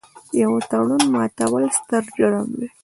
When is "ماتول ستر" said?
1.13-2.03